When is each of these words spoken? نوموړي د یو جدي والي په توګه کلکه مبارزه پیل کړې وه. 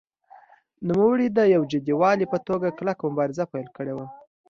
نوموړي 0.87 1.27
د 1.37 1.39
یو 1.55 1.63
جدي 1.71 1.93
والي 2.01 2.25
په 2.33 2.37
توګه 2.47 2.67
کلکه 2.79 3.03
مبارزه 3.11 3.43
پیل 3.53 3.67
کړې 3.77 3.93
وه. 3.95 4.07